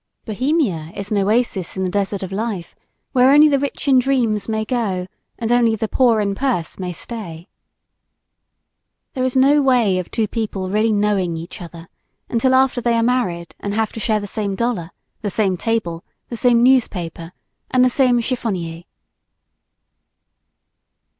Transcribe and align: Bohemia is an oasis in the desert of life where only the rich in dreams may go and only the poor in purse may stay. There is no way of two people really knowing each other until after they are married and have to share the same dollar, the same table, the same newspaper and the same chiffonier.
Bohemia 0.25 0.91
is 0.95 1.11
an 1.11 1.19
oasis 1.19 1.77
in 1.77 1.83
the 1.83 1.89
desert 1.91 2.23
of 2.23 2.31
life 2.31 2.73
where 3.11 3.31
only 3.31 3.47
the 3.47 3.59
rich 3.59 3.87
in 3.87 3.99
dreams 3.99 4.49
may 4.49 4.65
go 4.65 5.05
and 5.37 5.51
only 5.51 5.75
the 5.75 5.87
poor 5.87 6.19
in 6.19 6.33
purse 6.33 6.79
may 6.79 6.91
stay. 6.91 7.47
There 9.13 9.23
is 9.23 9.35
no 9.35 9.61
way 9.61 9.99
of 9.99 10.09
two 10.09 10.27
people 10.27 10.71
really 10.71 10.91
knowing 10.91 11.37
each 11.37 11.61
other 11.61 11.87
until 12.29 12.55
after 12.55 12.81
they 12.81 12.93
are 12.95 13.03
married 13.03 13.53
and 13.59 13.75
have 13.75 13.91
to 13.93 13.99
share 13.99 14.19
the 14.19 14.25
same 14.25 14.55
dollar, 14.55 14.89
the 15.21 15.29
same 15.29 15.55
table, 15.55 16.03
the 16.29 16.35
same 16.35 16.63
newspaper 16.63 17.31
and 17.69 17.85
the 17.85 17.87
same 17.87 18.19
chiffonier. 18.21 18.85